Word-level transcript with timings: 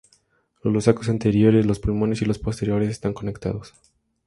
Los 0.63 0.85
sacos 0.85 1.09
anteriores, 1.09 1.67
los 1.67 1.77
pulmones 1.79 2.23
y 2.23 2.25
los 2.25 2.39
posteriores 2.39 2.89
están 2.89 3.13
conectados. 3.13 3.75